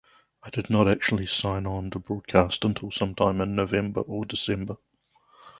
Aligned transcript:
It 0.43 0.53
did 0.55 0.71
not 0.71 0.87
actually 0.87 1.27
sign-on 1.27 1.91
to 1.91 1.99
broadcast 1.99 2.65
until 2.65 2.89
sometime 2.89 3.39
in 3.39 3.53
November 3.53 4.01
or 4.01 4.25
December. 4.25 4.77